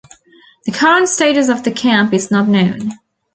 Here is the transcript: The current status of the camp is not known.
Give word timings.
The 0.65 0.71
current 0.71 1.09
status 1.09 1.47
of 1.47 1.61
the 1.61 1.69
camp 1.69 2.11
is 2.11 2.31
not 2.31 2.47
known. 2.47 2.93